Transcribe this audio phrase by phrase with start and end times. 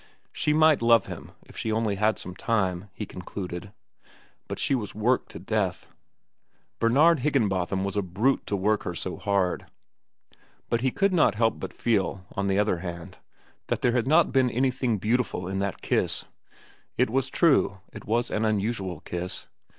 [0.31, 3.71] She might love him if she only had some time, he concluded.
[4.47, 5.89] But she was worked to death.
[6.79, 9.67] Bernard Higginbotham was a brute to work her so hard.
[10.71, 13.19] But he could not help but feel, on the other hand,
[13.67, 16.25] that there had not been anything beautiful in that kiss.
[16.97, 19.45] It was true, it was an unusual kiss.